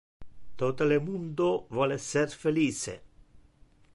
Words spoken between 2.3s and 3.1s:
felice.